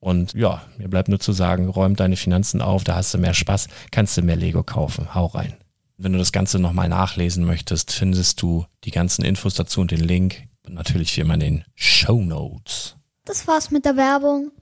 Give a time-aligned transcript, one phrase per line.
[0.00, 3.34] Und ja, mir bleibt nur zu sagen, räum deine Finanzen auf, da hast du mehr
[3.34, 5.14] Spaß, kannst du mehr Lego kaufen.
[5.14, 5.56] Hau rein.
[5.96, 10.00] Wenn du das Ganze nochmal nachlesen möchtest, findest du die ganzen Infos dazu und den
[10.00, 10.44] Link.
[10.64, 12.96] Und natürlich wie immer in den Show Notes.
[13.24, 14.52] Das war's mit der Werbung.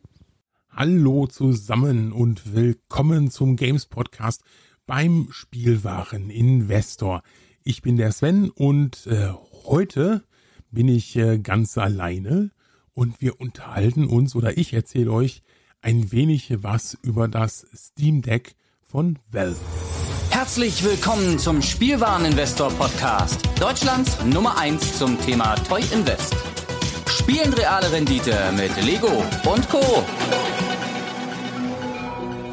[0.71, 4.43] Hallo zusammen und willkommen zum Games Podcast
[4.87, 7.23] beim Spielwaren Investor.
[7.65, 9.29] Ich bin der Sven und äh,
[9.65, 10.25] heute
[10.71, 12.51] bin ich äh, ganz alleine
[12.97, 15.43] und wir unterhalten uns oder ich erzähle euch
[15.83, 19.61] ein wenig was über das Steam Deck von Valve.
[20.31, 26.35] Herzlich willkommen zum Spielwareninvestor Podcast, Deutschlands Nummer 1 zum Thema Toy Invest.
[27.07, 29.83] Spielen reale Rendite mit Lego und Co.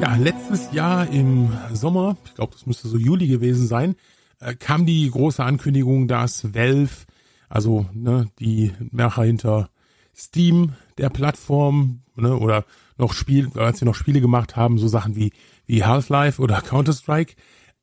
[0.00, 3.94] Ja, letztes Jahr im Sommer, ich glaube, das müsste so Juli gewesen sein,
[4.40, 7.06] äh, kam die große Ankündigung, dass Valve,
[7.48, 9.70] also ne, die Macher hinter
[10.16, 12.64] Steam der Plattform, ne, oder
[12.96, 15.32] noch Spiel, als sie noch Spiele gemacht haben, so Sachen wie,
[15.66, 17.34] wie Half-Life oder Counter-Strike,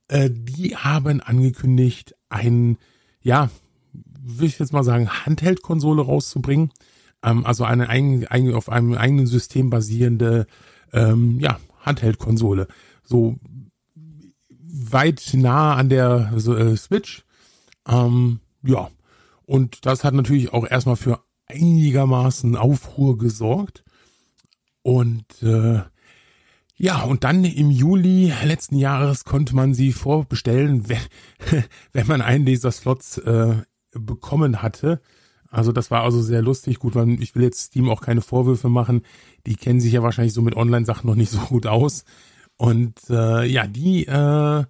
[0.07, 2.77] äh, die haben angekündigt, ein,
[3.21, 3.49] ja,
[3.93, 6.71] will ich jetzt mal sagen, Handheld-Konsole rauszubringen.
[7.23, 10.47] Ähm, also eine ein, ein, auf einem eigenen System basierende,
[10.93, 12.67] ähm, ja, Handheld-Konsole.
[13.03, 13.37] So
[14.49, 17.23] weit nah an der äh, Switch.
[17.87, 18.89] Ähm, ja.
[19.45, 21.19] Und das hat natürlich auch erstmal für
[21.51, 23.83] einigermaßen Aufruhr gesorgt.
[24.81, 25.81] Und äh,
[26.77, 31.63] ja, und dann im Juli letzten Jahres konnte man sie vorbestellen, wenn,
[31.93, 33.57] wenn man einen dieser Slots äh,
[33.91, 35.01] bekommen hatte.
[35.49, 36.79] Also das war also sehr lustig.
[36.79, 39.03] Gut, man, ich will jetzt Steam auch keine Vorwürfe machen.
[39.45, 42.05] Die kennen sich ja wahrscheinlich so mit Online-Sachen noch nicht so gut aus.
[42.57, 44.63] Und äh, ja, die, äh,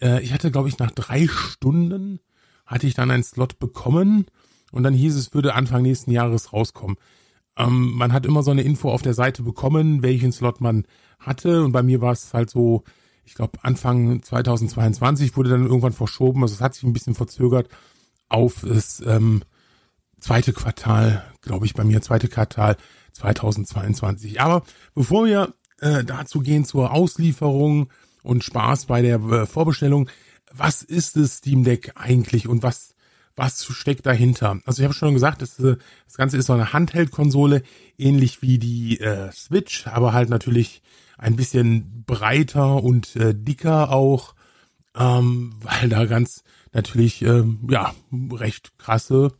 [0.00, 2.20] äh, ich hatte, glaube ich, nach drei Stunden
[2.66, 4.26] hatte ich dann einen Slot bekommen
[4.72, 6.96] und dann hieß es, würde Anfang nächsten Jahres rauskommen.
[7.56, 10.86] Ähm, man hat immer so eine Info auf der Seite bekommen, welchen Slot man
[11.20, 11.62] hatte.
[11.62, 12.82] Und bei mir war es halt so,
[13.24, 16.42] ich glaube, Anfang 2022 wurde dann irgendwann verschoben.
[16.42, 17.68] Also es hat sich ein bisschen verzögert
[18.28, 19.42] auf das ähm,
[20.18, 22.76] zweite Quartal, glaube ich, bei mir zweite Quartal
[23.12, 24.40] 2022.
[24.40, 24.62] Aber
[24.94, 27.90] bevor wir äh, dazu gehen zur Auslieferung
[28.22, 30.08] und Spaß bei der äh, Vorbestellung,
[30.50, 32.94] was ist das Steam Deck eigentlich und was
[33.36, 34.60] was steckt dahinter?
[34.64, 35.76] Also ich habe schon gesagt, das, äh,
[36.06, 37.62] das Ganze ist so eine Handheld-Konsole,
[37.98, 40.82] ähnlich wie die äh, Switch, aber halt natürlich
[41.18, 44.34] ein bisschen breiter und äh, dicker auch,
[44.96, 46.42] ähm, weil da ganz
[46.72, 47.94] natürlich ähm, ja
[48.32, 49.32] recht krasse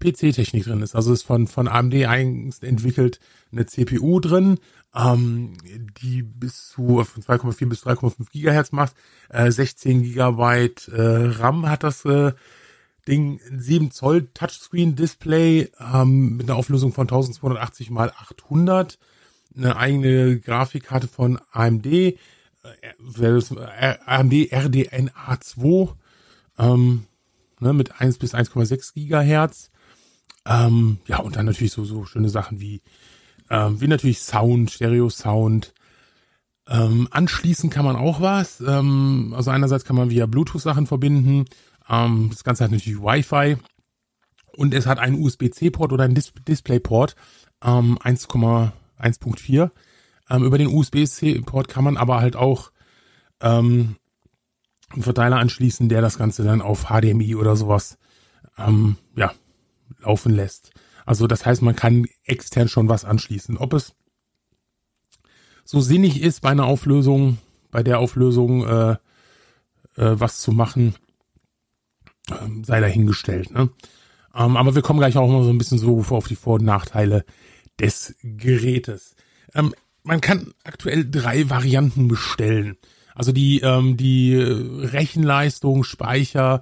[0.00, 0.94] PC-Technik drin ist.
[0.94, 3.20] Also ist von von AMD eigens entwickelt
[3.52, 4.58] eine CPU drin,
[4.94, 5.54] ähm,
[6.02, 8.94] die bis zu 2,4 bis 3,5 Gigahertz macht.
[9.28, 12.32] Äh, 16 Gigabyte äh, RAM hat das äh,
[13.06, 18.98] Ding, 7 Zoll Touchscreen Display ähm, mit einer Auflösung von 1280 mal 800,
[19.56, 22.16] eine eigene Grafikkarte von AMD, äh,
[24.06, 25.94] AMD RDNA 2
[26.58, 27.04] ähm,
[27.60, 29.70] ne, mit 1 bis 1,6 Gigahertz.
[30.46, 32.82] Ähm, ja, und dann natürlich so, so schöne Sachen wie,
[33.50, 35.74] ähm, wie natürlich Sound, Stereo Sound.
[36.66, 38.60] Ähm, anschließen kann man auch was.
[38.60, 41.44] Ähm, also einerseits kann man via Bluetooth Sachen verbinden.
[41.88, 43.56] Ähm, das Ganze hat natürlich Wi-Fi.
[44.56, 47.16] Und es hat einen USB-C-Port oder einen Dis Display-Port,
[47.62, 49.70] ähm, 1,1.4.
[50.30, 52.70] Ähm, über den USB-C-Port kann man aber halt auch
[53.40, 53.96] ähm,
[54.90, 57.98] einen Verteiler anschließen, der das Ganze dann auf HDMI oder sowas
[58.56, 59.32] ähm, ja,
[60.00, 60.70] laufen lässt.
[61.04, 63.58] Also das heißt, man kann extern schon was anschließen.
[63.58, 63.94] Ob es
[65.64, 67.38] so sinnig ist, bei einer Auflösung,
[67.70, 68.96] bei der Auflösung äh, äh,
[69.96, 70.94] was zu machen,
[72.30, 73.50] äh, sei dahingestellt.
[73.52, 73.70] Ne?
[74.34, 76.64] Ähm, aber wir kommen gleich auch mal so ein bisschen so auf die Vor- und
[76.64, 77.24] Nachteile
[77.78, 79.14] des Gerätes.
[79.54, 82.76] Ähm, man kann aktuell drei Varianten bestellen.
[83.14, 86.60] Also die, ähm, die Rechenleistung, Speicher,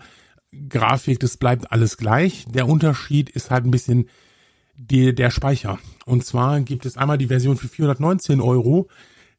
[0.69, 2.45] Grafik, das bleibt alles gleich.
[2.49, 4.09] Der Unterschied ist halt ein bisschen
[4.77, 5.79] die, der Speicher.
[6.05, 8.89] Und zwar gibt es einmal die Version für 419 Euro.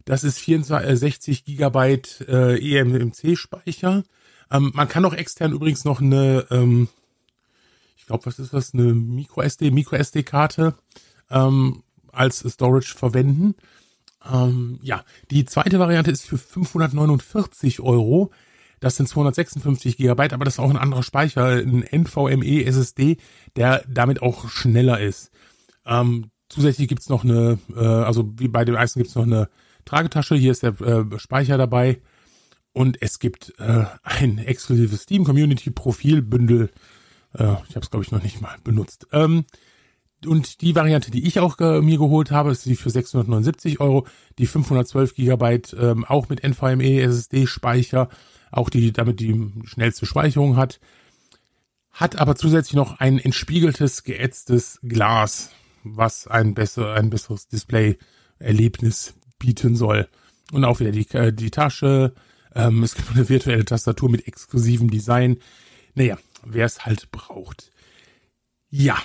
[0.06, 4.04] Das ist 64 äh, Gigabyte äh, eMMC-Speicher.
[4.54, 6.88] Ähm, man kann auch extern übrigens noch eine, ähm,
[7.98, 10.76] ich glaube, was ist das, eine MicroSD, MicroSD-Karte
[11.32, 13.56] ähm, als Storage verwenden.
[14.32, 18.32] Ähm, ja, die zweite Variante ist für 549 Euro.
[18.80, 23.18] Das sind 256 Gigabyte, aber das ist auch ein anderer Speicher, ein NVMe SSD,
[23.56, 25.32] der damit auch schneller ist.
[25.86, 29.50] Ähm, zusätzlich gibt's noch eine, äh, also wie bei dem Eisen gibt's noch eine
[29.86, 30.36] Tragetasche.
[30.36, 32.02] Hier ist der äh, Speicher dabei.
[32.74, 36.72] Und es gibt äh, ein exklusives Steam Community Profilbündel.
[37.34, 39.08] Äh, ich habe es, glaube ich, noch nicht mal benutzt.
[39.12, 39.46] Ähm,
[40.25, 44.08] und die Variante, die ich auch äh, mir geholt habe, ist die für 679 Euro,
[44.38, 48.10] die 512 Gigabyte, ähm, auch mit NVMe SSD-Speicher,
[48.52, 50.80] auch die damit die schnellste Speicherung hat,
[51.92, 55.52] hat aber zusätzlich noch ein entspiegeltes, geätztes Glas,
[55.84, 60.08] was ein besser, ein besseres Display-Erlebnis bieten soll.
[60.52, 62.14] Und auch wieder die, äh, die Tasche.
[62.56, 65.38] Ähm, es gibt eine virtuelle Tastatur mit exklusivem Design.
[65.96, 67.72] Naja, wer es halt braucht.
[68.70, 68.98] Ja,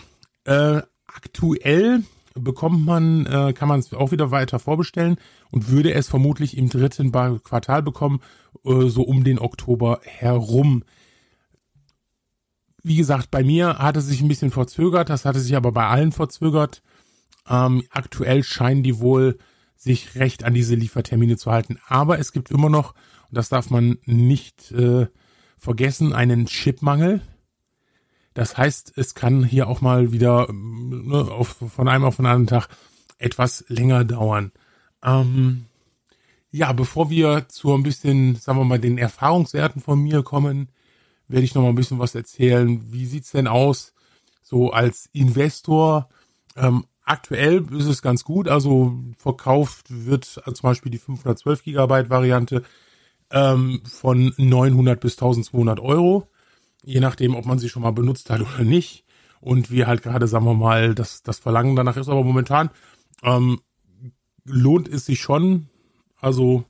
[0.45, 2.03] äh, aktuell
[2.35, 5.17] bekommt man, äh, kann man es auch wieder weiter vorbestellen
[5.51, 8.21] und würde es vermutlich im dritten Quartal bekommen,
[8.65, 10.85] äh, so um den Oktober herum.
[12.83, 15.87] Wie gesagt, bei mir hat es sich ein bisschen verzögert, das hatte sich aber bei
[15.87, 16.83] allen verzögert.
[17.49, 19.39] Ähm, aktuell scheinen die wohl
[19.77, 21.79] sich recht an diese Liefertermine zu halten.
[21.87, 22.95] Aber es gibt immer noch,
[23.31, 25.07] und das darf man nicht äh,
[25.59, 27.21] vergessen, einen Chipmangel.
[28.35, 32.47] Das heißt, es kann hier auch mal wieder ne, auf, von einem auf den anderen
[32.47, 32.69] Tag
[33.19, 34.53] etwas länger dauern.
[35.03, 35.65] Ähm,
[36.51, 40.69] ja, bevor wir zu ein bisschen, sagen wir mal, den Erfahrungswerten von mir kommen,
[41.27, 42.81] werde ich noch mal ein bisschen was erzählen.
[42.93, 43.93] Wie sieht's denn aus,
[44.43, 46.09] so als Investor?
[46.57, 48.49] Ähm, aktuell ist es ganz gut.
[48.49, 52.63] Also verkauft wird zum Beispiel die 512 Gigabyte Variante
[53.31, 56.29] ähm, von 900 bis 1200 Euro
[56.89, 59.05] je nachdem, ob man sie schon mal benutzt hat oder nicht.
[59.41, 62.09] Und wie halt gerade, sagen wir mal, das, das Verlangen danach ist.
[62.09, 62.71] Aber momentan
[63.23, 63.61] ähm,
[64.45, 65.69] lohnt es sich schon,
[66.21, 66.65] also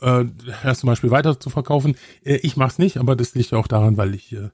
[0.00, 0.24] äh,
[0.62, 1.96] das zum Beispiel weiter zu verkaufen.
[2.22, 4.50] Äh, ich mache es nicht, aber das liegt auch daran, weil ich äh,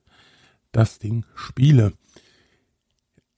[0.71, 1.93] das Ding spiele.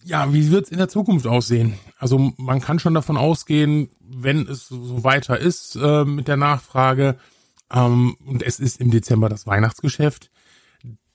[0.04, 1.74] Ja, wie wird es in der Zukunft aussehen?
[1.98, 7.18] Also man kann schon davon ausgehen, wenn es so weiter ist äh, mit der Nachfrage,
[7.74, 10.30] ähm, und es ist im Dezember das Weihnachtsgeschäft,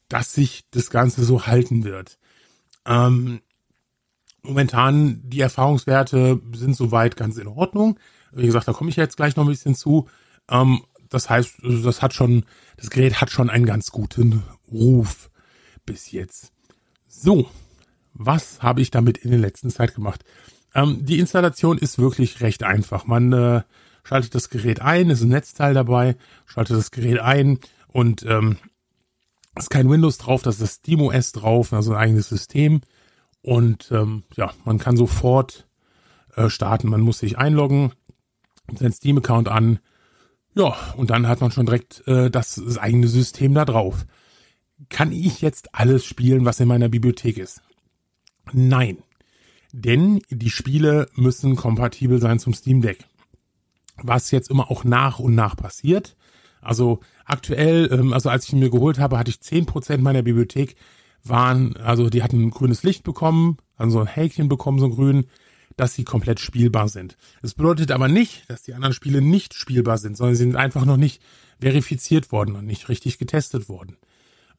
[0.09, 2.19] dass sich das Ganze so halten wird.
[2.85, 3.41] Ähm,
[4.43, 7.99] momentan die Erfahrungswerte sind soweit ganz in Ordnung.
[8.33, 10.09] Wie gesagt, da komme ich jetzt gleich noch ein bisschen zu.
[10.51, 12.45] Ähm, das heißt, das hat schon,
[12.77, 15.31] das Gerät hat schon einen ganz guten Ruf
[15.87, 16.53] bis jetzt.
[17.07, 17.49] So,
[18.13, 20.25] was habe ich damit in der letzten Zeit gemacht?
[20.75, 23.07] Ähm, die Installation ist wirklich recht einfach.
[23.07, 23.63] Man äh,
[24.09, 28.57] schaltet das Gerät ein, ist ein Netzteil dabei, schaltet das Gerät ein und ähm,
[29.55, 32.81] ist kein Windows drauf, das ist das SteamOS drauf, also ein eigenes System.
[33.43, 35.67] Und ähm, ja, man kann sofort
[36.37, 36.89] äh, starten.
[36.89, 37.93] Man muss sich einloggen,
[38.75, 39.79] sein Steam-Account an.
[40.55, 44.07] Ja, und dann hat man schon direkt äh, das, das eigene System da drauf.
[44.89, 47.61] Kann ich jetzt alles spielen, was in meiner Bibliothek ist?
[48.53, 48.99] Nein.
[49.73, 53.08] Denn die Spiele müssen kompatibel sein zum Steam Deck.
[54.03, 56.17] Was jetzt immer auch nach und nach passiert.
[56.61, 60.23] Also aktuell, ähm, also als ich ihn mir geholt habe, hatte ich zehn Prozent meiner
[60.23, 60.77] Bibliothek
[61.25, 65.27] waren, also die hatten ein grünes Licht bekommen, also ein Häkchen bekommen, so ein grün,
[65.77, 67.17] dass sie komplett spielbar sind.
[67.43, 70.85] Das bedeutet aber nicht, dass die anderen Spiele nicht spielbar sind, sondern sie sind einfach
[70.85, 71.23] noch nicht
[71.61, 73.97] verifiziert worden und nicht richtig getestet worden.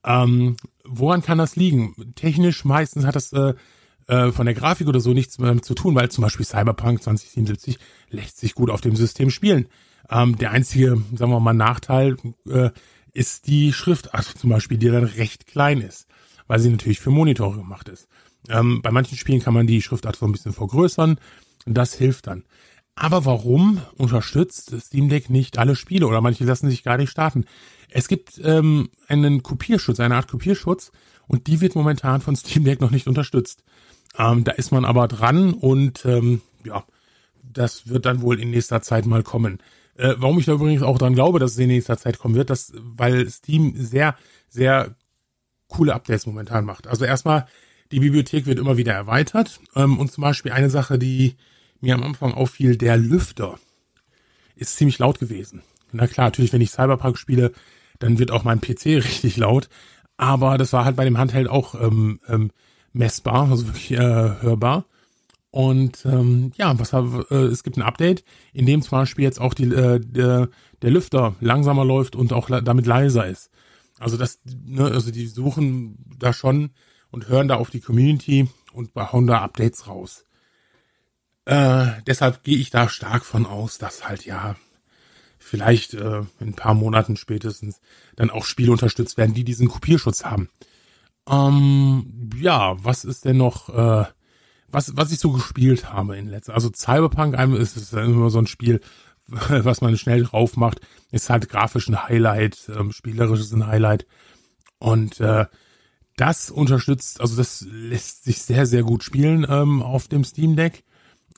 [0.05, 0.55] Ähm,
[0.85, 1.93] woran kann das liegen?
[2.15, 3.53] Technisch meistens hat das äh,
[4.09, 7.77] äh, von der Grafik oder so nichts mehr zu tun, weil zum Beispiel Cyberpunk 2077
[8.09, 9.67] lässt sich gut auf dem System spielen.
[10.09, 12.17] Ähm, der einzige, sagen wir mal, Nachteil
[12.49, 12.71] äh,
[13.13, 16.07] ist die Schriftart zum Beispiel, die dann recht klein ist,
[16.47, 18.07] weil sie natürlich für Monitore gemacht ist.
[18.49, 21.19] Ähm, bei manchen Spielen kann man die Schriftart so ein bisschen vergrößern.
[21.65, 22.45] Das hilft dann.
[22.95, 27.45] Aber warum unterstützt Steam Deck nicht alle Spiele oder manche lassen sich gar nicht starten?
[27.89, 30.91] Es gibt ähm, einen Kopierschutz, eine Art Kopierschutz
[31.27, 33.63] und die wird momentan von Steam Deck noch nicht unterstützt.
[34.19, 36.83] Ähm, da ist man aber dran und ähm, ja,
[37.41, 39.59] das wird dann wohl in nächster Zeit mal kommen.
[39.95, 42.49] Äh, warum ich da übrigens auch dran glaube, dass es in nächster Zeit kommen wird,
[42.49, 44.15] das, weil Steam sehr,
[44.49, 44.95] sehr
[45.67, 46.87] coole Updates momentan macht.
[46.87, 47.47] Also erstmal,
[47.91, 49.59] die Bibliothek wird immer wieder erweitert.
[49.75, 51.35] Ähm, und zum Beispiel eine Sache, die
[51.79, 53.57] mir am Anfang auffiel, der Lüfter
[54.55, 55.63] ist ziemlich laut gewesen.
[55.91, 57.53] Na klar, natürlich, wenn ich Cyberpunk spiele,
[57.99, 59.69] dann wird auch mein PC richtig laut.
[60.17, 62.51] Aber das war halt bei dem Handheld auch ähm, ähm,
[62.93, 64.85] messbar, also wirklich äh, hörbar.
[65.51, 69.53] Und ähm, ja, was äh, es gibt ein Update, in dem zum Beispiel jetzt auch
[69.53, 70.49] die, äh, der,
[70.81, 73.49] der Lüfter langsamer läuft und auch damit leiser ist.
[73.97, 76.71] Also das, ne, also die suchen da schon
[77.11, 80.25] und hören da auf die Community und hauen da Updates raus.
[81.45, 84.55] Äh, deshalb gehe ich da stark von aus, dass halt ja
[85.39, 87.81] vielleicht äh, in ein paar Monaten spätestens
[88.15, 90.49] dann auch Spiele unterstützt werden, die diesen Kopierschutz haben.
[91.29, 93.69] Ähm, ja, was ist denn noch?
[93.69, 94.05] Äh,
[94.71, 98.47] was, was ich so gespielt habe in letzter, also Cyberpunk ist es immer so ein
[98.47, 98.81] Spiel,
[99.27, 100.81] was man schnell drauf macht,
[101.11, 104.05] ist halt grafisch ein Highlight, ähm, spielerisch ist ein Highlight
[104.79, 105.45] und äh,
[106.17, 110.83] das unterstützt, also das lässt sich sehr, sehr gut spielen ähm, auf dem Steam Deck.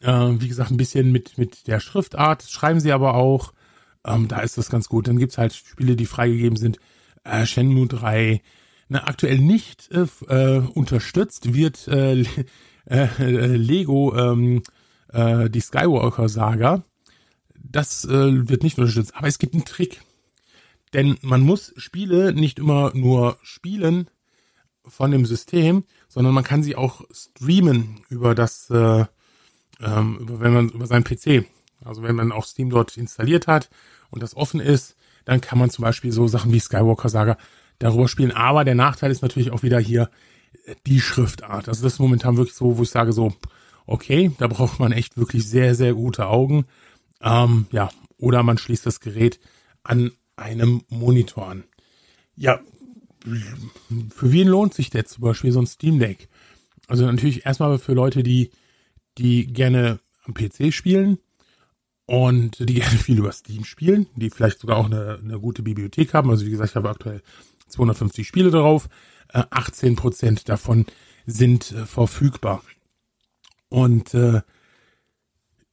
[0.02, 3.54] Äh, wie gesagt, ein bisschen mit, mit der Schriftart, schreiben sie aber auch,
[4.06, 5.08] ähm, da ist das ganz gut.
[5.08, 6.80] Dann gibt's halt Spiele, die freigegeben sind,
[7.24, 8.42] äh, Shenmue 3,
[8.92, 12.26] na, aktuell nicht äh, äh, unterstützt wird äh,
[12.90, 14.64] äh, Lego ähm,
[15.14, 16.84] äh, die Skywalker Saga.
[17.56, 19.16] Das äh, wird nicht unterstützt.
[19.16, 20.02] Aber es gibt einen Trick.
[20.92, 24.10] Denn man muss Spiele nicht immer nur spielen
[24.84, 29.06] von dem System, sondern man kann sie auch streamen über das, äh,
[29.80, 31.46] ähm, über, wenn man über seinen PC.
[31.86, 33.70] Also wenn man auch Steam dort installiert hat
[34.10, 37.38] und das offen ist, dann kann man zum Beispiel so Sachen wie Skywalker Saga
[37.84, 38.32] darüber spielen.
[38.32, 40.10] Aber der Nachteil ist natürlich auch wieder hier,
[40.86, 41.68] die Schriftart.
[41.68, 43.34] Also das ist momentan wirklich so, wo ich sage so,
[43.86, 46.66] okay, da braucht man echt wirklich sehr, sehr gute Augen.
[47.22, 49.40] Ähm, ja, oder man schließt das Gerät
[49.84, 51.64] an einem Monitor an.
[52.36, 52.60] Ja,
[54.16, 56.30] für wen lohnt sich der zum Beispiel so ein Steam Deck?
[56.88, 58.52] Also natürlich erstmal für Leute, die,
[59.18, 61.20] die gerne am PC spielen
[62.06, 66.14] und die gerne viel über Steam spielen, die vielleicht sogar auch eine, eine gute Bibliothek
[66.14, 66.30] haben.
[66.30, 67.22] Also wie gesagt, ich habe aktuell
[67.72, 68.90] 250 Spiele drauf.
[69.34, 70.86] 18 äh, Prozent davon
[71.26, 72.64] sind äh, verfügbar.
[73.70, 74.42] Und äh,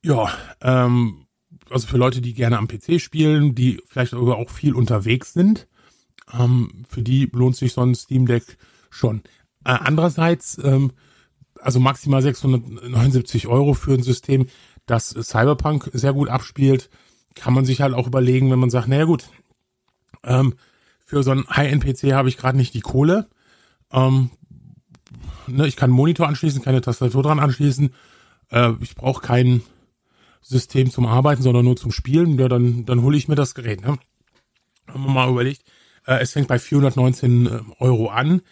[0.03, 1.27] ja, ähm,
[1.71, 5.67] also für Leute, die gerne am PC spielen, die vielleicht aber auch viel unterwegs sind,
[6.33, 8.59] ähm, für die lohnt sich so ein Steam Deck
[8.91, 9.23] schon.
[9.65, 10.93] Äh, andererseits, ähm,
[11.61, 14.47] also maximal 679 Euro für ein System,
[14.87, 16.89] das Cyberpunk sehr gut abspielt,
[17.35, 19.29] kann man sich halt auch überlegen, wenn man sagt, naja gut,
[20.25, 20.55] ähm,
[21.09, 23.27] für so einen High-End-PC habe ich gerade nicht die Kohle.
[23.91, 24.29] Ähm,
[25.47, 27.95] ne, ich kann Monitor anschließen, keine Tastatur dran anschließen.
[28.51, 29.63] Äh, ich brauche kein
[30.43, 32.39] System zum Arbeiten, sondern nur zum Spielen.
[32.39, 33.81] Ja, dann, dann hole ich mir das Gerät.
[33.81, 33.99] Ne?
[34.87, 35.63] Haben wir mal überlegt.
[36.07, 38.43] Äh, es fängt bei 419 äh, Euro an.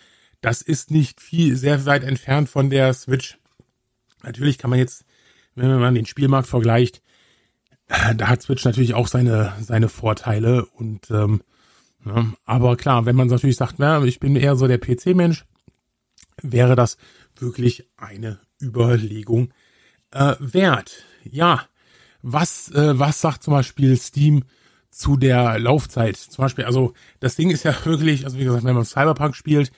[0.40, 3.36] Das ist nicht viel, sehr weit entfernt von der Switch.
[4.22, 5.04] Natürlich kann man jetzt,
[5.56, 7.02] wenn man den Spielmarkt vergleicht,
[8.16, 11.42] da hat Switch natürlich auch seine, seine Vorteile und ähm,
[12.06, 15.44] ja, aber klar, wenn man natürlich sagt, na, ich bin eher so der PC-Mensch,
[16.40, 16.98] wäre das
[17.36, 19.52] wirklich eine Überlegung
[20.12, 21.04] äh, wert.
[21.24, 21.66] Ja,
[22.22, 24.44] was, äh, was sagt zum Beispiel Steam
[24.90, 26.16] zu der Laufzeit?
[26.16, 29.72] Zum Beispiel, also das Ding ist ja wirklich, also wie gesagt, wenn man Cyberpunk spielt,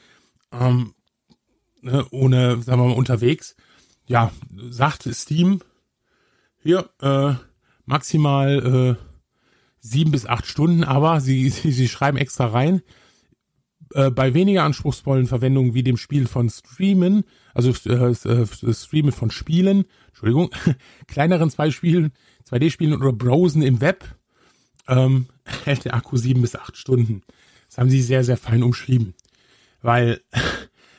[0.52, 0.94] ähm,
[1.80, 3.56] ne, ohne, sagen wir mal, unterwegs,
[4.06, 4.32] ja,
[4.68, 5.60] sagt Steam,
[6.58, 7.34] hier, äh,
[7.86, 9.07] maximal äh,
[9.80, 12.82] sieben bis acht Stunden, aber sie, sie, sie schreiben extra rein,
[13.94, 19.30] äh, bei weniger anspruchsvollen Verwendungen wie dem Spiel von Streamen, also äh, äh, Streamen von
[19.30, 20.50] Spielen, Entschuldigung,
[21.06, 22.12] kleineren zwei Spielen,
[22.48, 24.04] 2D-Spielen oder Browsen im Web,
[24.88, 25.26] ähm,
[25.64, 27.22] hält der Akku sieben bis acht Stunden.
[27.68, 29.14] Das haben sie sehr, sehr fein umschrieben.
[29.80, 30.20] Weil,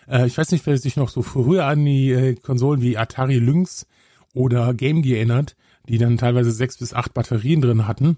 [0.08, 3.40] äh, ich weiß nicht, wer sich noch so früher an die äh, Konsolen wie Atari
[3.40, 3.88] Lynx
[4.34, 5.56] oder Game Gear erinnert,
[5.88, 8.18] die dann teilweise sechs bis acht Batterien drin hatten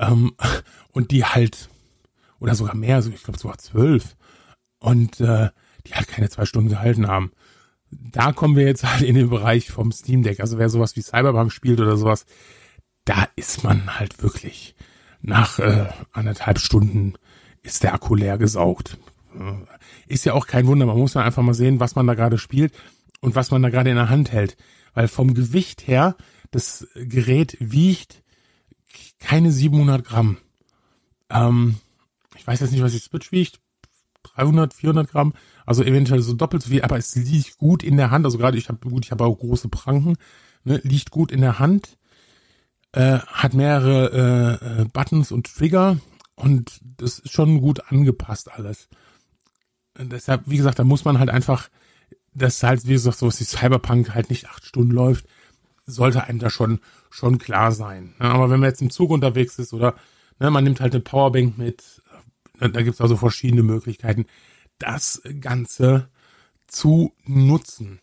[0.00, 0.32] ähm,
[0.92, 1.68] und die halt,
[2.40, 4.16] oder sogar mehr, also ich glaube sogar zwölf.
[4.78, 5.50] Und äh,
[5.86, 7.32] die halt keine zwei Stunden gehalten haben.
[7.90, 10.40] Da kommen wir jetzt halt in den Bereich vom Steam Deck.
[10.40, 12.24] Also wer sowas wie Cyberpunk spielt oder sowas,
[13.04, 14.74] da ist man halt wirklich
[15.22, 17.14] nach äh, anderthalb Stunden
[17.62, 18.98] ist der Akku leer gesaugt.
[19.34, 20.86] Äh, ist ja auch kein Wunder.
[20.86, 22.72] Man muss ja einfach mal sehen, was man da gerade spielt
[23.20, 24.56] und was man da gerade in der Hand hält.
[24.94, 26.16] Weil vom Gewicht her,
[26.50, 28.19] das Gerät wiegt
[29.18, 30.38] keine 700 Gramm.
[31.28, 31.76] Ähm,
[32.36, 33.60] ich weiß jetzt nicht, was die Switch wiegt.
[34.34, 35.34] 300, 400 Gramm.
[35.66, 38.24] Also eventuell so doppelt so viel, aber es liegt gut in der Hand.
[38.24, 40.16] Also gerade ich habe gut, ich habe auch große Pranken.
[40.64, 41.96] Ne, liegt gut in der Hand.
[42.92, 45.98] Äh, hat mehrere äh, äh, Buttons und Trigger
[46.34, 48.88] und das ist schon gut angepasst alles.
[49.96, 51.68] Und deshalb, wie gesagt, da muss man halt einfach,
[52.34, 55.26] das halt, wie gesagt, so was wie Cyberpunk halt nicht acht Stunden läuft,
[55.90, 56.80] sollte einem da schon,
[57.10, 58.14] schon klar sein.
[58.20, 59.94] Ja, aber wenn man jetzt im Zug unterwegs ist oder
[60.38, 62.02] ne, man nimmt halt eine Powerbank mit,
[62.60, 64.26] äh, da gibt's also verschiedene Möglichkeiten,
[64.78, 66.08] das Ganze
[66.66, 68.00] zu nutzen.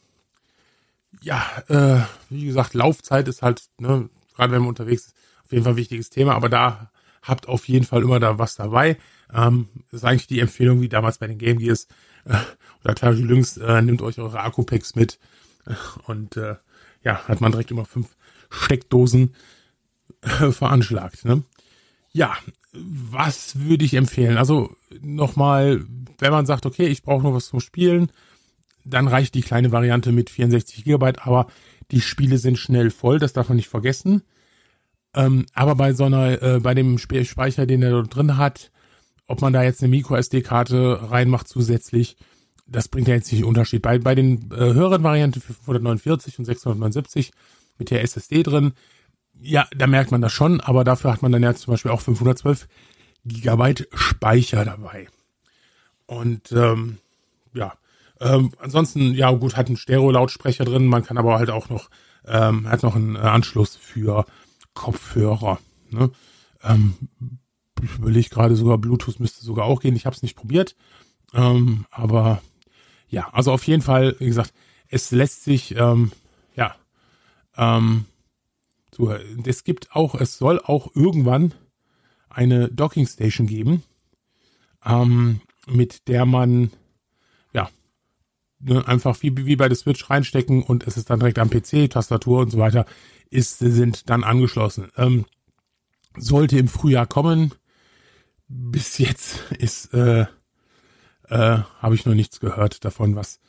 [1.21, 5.63] Ja, äh, wie gesagt, Laufzeit ist halt, ne, gerade wenn man unterwegs ist, auf jeden
[5.63, 6.91] Fall ein wichtiges Thema, aber da
[7.23, 8.97] habt auf jeden Fall immer da was dabei.
[9.33, 11.87] Ähm, das ist eigentlich die Empfehlung, wie damals bei den Game Gears
[12.25, 12.35] äh,
[12.81, 15.19] oder Atari Lynx, äh, nehmt euch eure Akku-Packs mit
[15.65, 15.73] äh,
[16.05, 16.55] und äh,
[17.07, 18.17] ja, hat man direkt immer fünf
[18.49, 19.33] Steckdosen
[20.21, 21.23] äh, veranschlagt.
[21.23, 21.43] Ne?
[22.11, 22.35] Ja,
[22.73, 24.37] was würde ich empfehlen?
[24.37, 25.85] Also nochmal,
[26.19, 28.11] wenn man sagt, okay, ich brauche noch was zum Spielen,
[28.83, 31.47] dann reicht die kleine Variante mit 64 Gigabyte, aber
[31.91, 34.23] die Spiele sind schnell voll, das darf man nicht vergessen.
[35.13, 38.69] Ähm, aber bei so einer, äh, bei dem Speicher, den er dort drin hat,
[39.27, 42.17] ob man da jetzt eine Micro SD-Karte reinmacht zusätzlich,
[42.67, 43.81] das bringt ja jetzt nicht den Unterschied.
[43.81, 47.31] Bei, bei den äh, höheren Varianten für 549 und 679
[47.77, 48.73] mit der SSD drin,
[49.39, 52.01] ja, da merkt man das schon, aber dafür hat man dann ja zum Beispiel auch
[52.01, 52.67] 512
[53.25, 55.07] Gigabyte Speicher dabei.
[56.05, 56.97] Und ähm,
[57.53, 57.73] ja,
[58.19, 61.89] ähm, ansonsten, ja gut, hat einen Stereo-Lautsprecher drin, man kann aber halt auch noch,
[62.25, 64.25] ähm, hat noch einen äh, Anschluss für
[64.73, 65.59] Kopfhörer.
[65.89, 66.11] Ne?
[66.63, 66.95] Ähm,
[68.07, 69.95] ich gerade sogar, Bluetooth müsste sogar auch gehen.
[69.95, 70.75] Ich habe es nicht probiert.
[71.33, 72.41] Ähm, aber
[73.09, 74.53] ja, also auf jeden Fall, wie gesagt,
[74.89, 76.11] es lässt sich, ähm,
[76.55, 76.75] ja,
[77.55, 78.05] ähm,
[78.95, 79.11] so,
[79.45, 81.53] es gibt auch, es soll auch irgendwann
[82.29, 83.83] eine Docking Station geben,
[84.85, 86.71] ähm, mit der man,
[87.53, 87.69] ja,
[88.59, 91.89] ne, einfach wie, wie bei der Switch reinstecken und es ist dann direkt am PC,
[91.89, 92.85] Tastatur und so weiter,
[93.29, 94.89] ist, sind dann angeschlossen.
[94.95, 95.25] Ähm,
[96.17, 97.53] sollte im Frühjahr kommen.
[98.47, 100.25] Bis jetzt ist, äh,
[101.29, 103.39] äh, habe ich noch nichts gehört davon, was,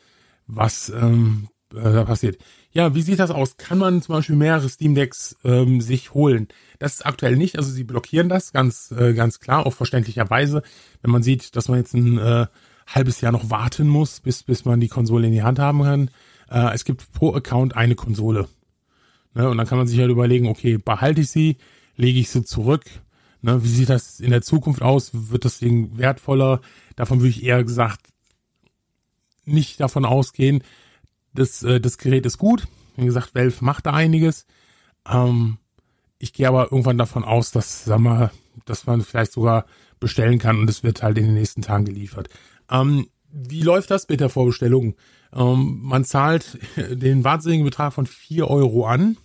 [0.47, 2.39] was ähm, äh, da passiert.
[2.71, 3.57] Ja, wie sieht das aus?
[3.57, 6.49] Kann man zum Beispiel mehrere Steam Decks ähm, sich holen?
[6.79, 10.63] Das ist aktuell nicht, also sie blockieren das ganz, äh, ganz klar, auch verständlicherweise.
[11.03, 12.47] Wenn man sieht, dass man jetzt ein äh,
[12.87, 16.11] halbes Jahr noch warten muss, bis, bis man die Konsole in die Hand haben kann.
[16.51, 18.49] Äh, es gibt pro Account eine Konsole.
[19.35, 19.49] Ne?
[19.49, 21.57] Und dann kann man sich halt überlegen, okay, behalte ich sie,
[21.97, 22.85] lege ich sie zurück
[23.41, 25.11] Ne, wie sieht das in der Zukunft aus?
[25.13, 26.61] Wird das Ding wertvoller?
[26.97, 28.13] Davon würde ich eher gesagt
[29.45, 30.63] nicht davon ausgehen.
[31.35, 32.67] Das, äh, das Gerät ist gut.
[32.97, 34.47] Wie gesagt, Valve macht da einiges.
[35.09, 35.59] Ähm,
[36.19, 38.31] ich gehe aber irgendwann davon aus, dass, sag mal,
[38.65, 39.67] dass man vielleicht sogar
[40.01, 42.29] bestellen kann und es wird halt in den nächsten Tagen geliefert.
[42.71, 44.97] Ähm, wie läuft das mit der Vorbestellung?
[45.33, 49.17] Ähm, man zahlt den wahnsinnigen Betrag von vier Euro an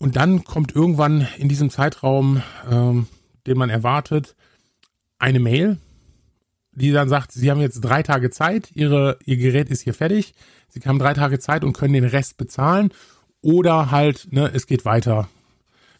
[0.00, 3.06] und dann kommt irgendwann in diesem Zeitraum, ähm,
[3.46, 4.34] den man erwartet,
[5.18, 5.76] eine Mail,
[6.72, 10.32] die dann sagt, sie haben jetzt drei Tage Zeit, ihre, ihr Gerät ist hier fertig,
[10.68, 12.92] sie haben drei Tage Zeit und können den Rest bezahlen.
[13.42, 15.28] Oder halt, ne, es geht weiter,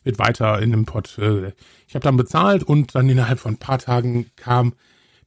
[0.03, 1.19] wird weiter in dem Pod.
[1.19, 1.53] Äh,
[1.87, 4.73] ich habe dann bezahlt und dann innerhalb von ein paar Tagen kam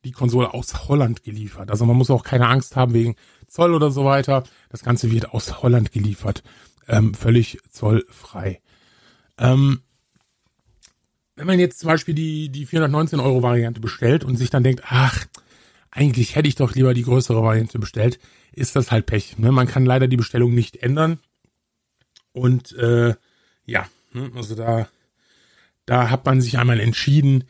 [0.03, 1.69] die Konsole aus Holland geliefert.
[1.69, 3.15] Also man muss auch keine Angst haben wegen
[3.47, 4.43] Zoll oder so weiter.
[4.69, 6.43] Das Ganze wird aus Holland geliefert.
[6.87, 8.61] Ähm, völlig zollfrei.
[9.37, 9.81] Ähm,
[11.35, 14.83] wenn man jetzt zum Beispiel die, die 419 Euro Variante bestellt und sich dann denkt,
[14.85, 15.25] ach,
[15.89, 18.19] eigentlich hätte ich doch lieber die größere Variante bestellt,
[18.51, 19.37] ist das halt Pech.
[19.37, 19.51] Ne?
[19.51, 21.19] Man kann leider die Bestellung nicht ändern.
[22.31, 23.15] Und äh,
[23.65, 24.31] ja, ne?
[24.35, 24.87] also da,
[25.85, 27.45] da hat man sich einmal entschieden,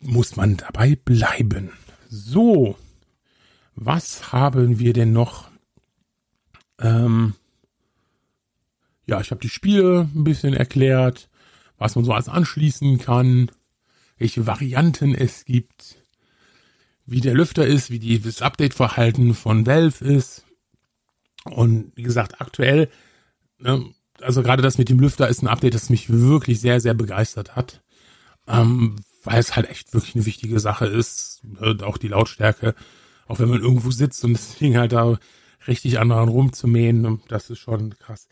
[0.00, 1.72] muss man dabei bleiben.
[2.08, 2.76] So,
[3.74, 5.50] was haben wir denn noch?
[6.80, 7.34] Ähm,
[9.08, 11.28] ja, ich habe die Spiele ein bisschen erklärt,
[11.78, 13.50] was man so als anschließen kann,
[14.18, 15.96] welche Varianten es gibt,
[17.06, 20.44] wie der Lüfter ist, wie die, das Update-Verhalten von Valve ist.
[21.44, 22.90] Und wie gesagt, aktuell,
[23.58, 23.86] ne,
[24.20, 27.56] also gerade das mit dem Lüfter ist ein Update, das mich wirklich sehr, sehr begeistert
[27.56, 27.82] hat.
[28.46, 31.42] Ähm, weil es halt echt wirklich eine wichtige Sache ist.
[31.60, 32.74] Und auch die Lautstärke,
[33.26, 35.18] auch wenn man irgendwo sitzt und das Ding halt da
[35.66, 38.28] richtig an daran rumzumähen, das ist schon krass.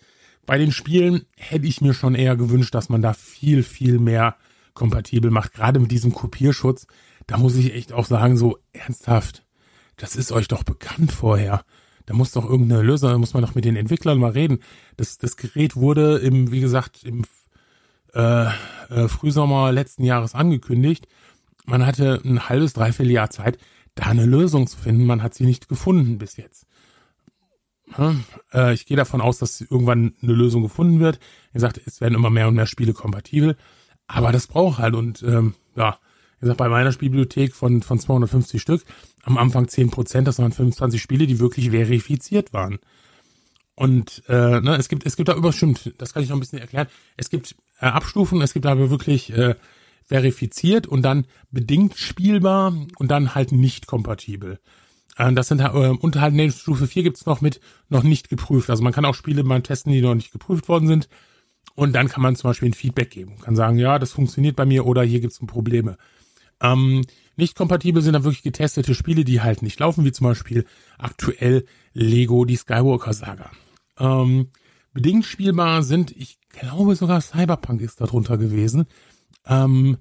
[0.46, 4.36] Bei den Spielen hätte ich mir schon eher gewünscht, dass man da viel, viel mehr
[4.74, 5.54] kompatibel macht.
[5.54, 6.86] Gerade mit diesem Kopierschutz,
[7.26, 9.44] da muss ich echt auch sagen, so ernsthaft,
[9.96, 11.64] das ist euch doch bekannt vorher.
[12.04, 14.60] Da muss doch irgendeine Lösung, da muss man doch mit den Entwicklern mal reden.
[14.96, 17.24] Das, das Gerät wurde im, wie gesagt, im
[18.14, 21.08] äh, äh, Frühsommer letzten Jahres angekündigt.
[21.64, 23.58] Man hatte ein halbes, dreiviertel Jahr Zeit,
[23.96, 25.04] da eine Lösung zu finden.
[25.04, 26.66] Man hat sie nicht gefunden bis jetzt.
[28.52, 31.18] Äh, ich gehe davon aus, dass irgendwann eine Lösung gefunden wird.
[31.52, 33.56] Wie gesagt, es werden immer mehr und mehr Spiele kompatibel.
[34.06, 35.98] Aber das braucht halt und ähm, ja,
[36.38, 38.84] wie gesagt, bei meiner Spielbibliothek von, von 250 Stück
[39.22, 42.78] am Anfang 10 Prozent, das waren 25 Spiele, die wirklich verifiziert waren.
[43.74, 46.60] Und äh, ne, es gibt es gibt da überstimmt, das kann ich noch ein bisschen
[46.60, 46.88] erklären.
[47.16, 49.54] Es gibt äh, Abstufen, es gibt aber wirklich äh,
[50.04, 54.60] verifiziert und dann bedingt spielbar und dann halt nicht kompatibel.
[55.16, 58.70] Äh, das sind äh, unter halt in Stufe 4 gibt's noch mit noch nicht geprüft.
[58.70, 61.08] Also man kann auch Spiele mal testen, die noch nicht geprüft worden sind.
[61.74, 63.36] Und dann kann man zum Beispiel ein Feedback geben.
[63.40, 65.98] Kann sagen, ja, das funktioniert bei mir oder hier gibt's Probleme.
[66.62, 67.02] Ähm,
[67.36, 70.64] nicht kompatibel sind dann wirklich getestete Spiele, die halt nicht laufen, wie zum Beispiel
[70.96, 73.50] aktuell Lego, die Skywalker Saga.
[73.98, 74.48] Ähm,
[74.94, 78.86] bedingt spielbar sind, ich glaube sogar Cyberpunk ist darunter gewesen.
[79.46, 79.98] Ähm,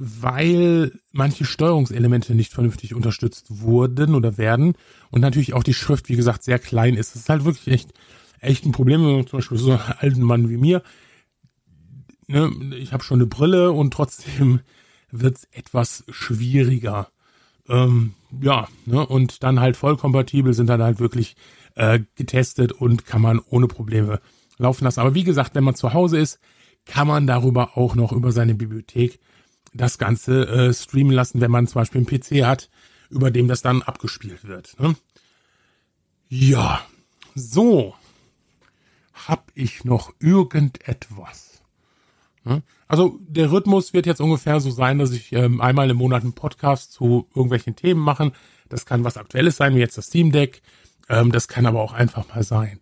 [0.00, 4.74] weil manche Steuerungselemente nicht vernünftig unterstützt wurden oder werden
[5.10, 7.14] und natürlich auch die Schrift, wie gesagt, sehr klein ist.
[7.14, 7.92] Das ist halt wirklich echt,
[8.40, 10.82] echt ein Problem, wenn man zum Beispiel so einen alten Mann wie mir,
[12.28, 14.60] ne, ich habe schon eine Brille und trotzdem
[15.10, 17.08] wird's etwas schwieriger.
[17.68, 21.36] Ähm, ja, ne, und dann halt voll kompatibel sind dann halt wirklich
[21.74, 24.20] äh, getestet und kann man ohne Probleme
[24.58, 25.00] laufen lassen.
[25.00, 26.38] Aber wie gesagt, wenn man zu Hause ist,
[26.84, 29.20] kann man darüber auch noch über seine Bibliothek
[29.74, 32.70] das Ganze äh, streamen lassen, wenn man zum Beispiel einen PC hat,
[33.10, 34.78] über dem das dann abgespielt wird.
[34.80, 34.96] Ne?
[36.28, 36.80] Ja,
[37.34, 37.94] so.
[39.12, 41.62] Hab ich noch irgendetwas?
[42.44, 42.62] Ne?
[42.86, 46.32] Also der Rhythmus wird jetzt ungefähr so sein, dass ich ähm, einmal im Monat einen
[46.32, 48.32] Podcast zu irgendwelchen Themen machen.
[48.68, 50.62] Das kann was Aktuelles sein, wie jetzt das Steam Deck.
[51.08, 52.80] Ähm, das kann aber auch einfach mal sein,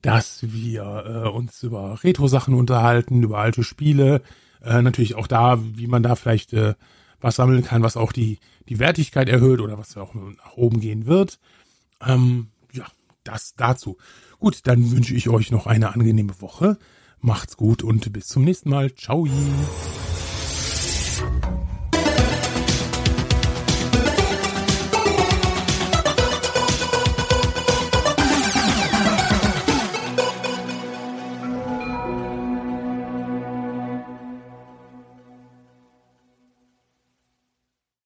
[0.00, 4.22] dass wir äh, uns über Retro-Sachen unterhalten, über alte Spiele,
[4.64, 6.74] äh, natürlich auch da, wie man da vielleicht äh,
[7.20, 11.06] was sammeln kann, was auch die, die Wertigkeit erhöht oder was auch nach oben gehen
[11.06, 11.38] wird.
[12.04, 12.86] Ähm, ja,
[13.24, 13.96] das dazu.
[14.38, 16.78] Gut, dann wünsche ich euch noch eine angenehme Woche.
[17.20, 18.94] Macht's gut und bis zum nächsten Mal.
[18.94, 19.26] Ciao.